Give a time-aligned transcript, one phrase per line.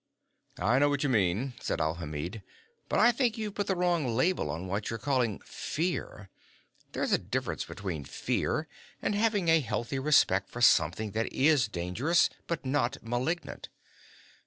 [0.57, 2.41] "I know what you mean," said Alhamid,
[2.89, 6.27] "but I think you've put the wrong label on what you're calling 'fear';
[6.93, 8.67] there's a difference between fear
[8.99, 13.69] and having a healthy respect for something that is dangerous but not malignant.